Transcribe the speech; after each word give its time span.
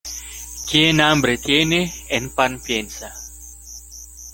Quien 0.67 0.99
hambre 0.99 1.37
tiene, 1.37 1.93
en 2.09 2.33
pan 2.33 2.59
piensa. 2.59 3.13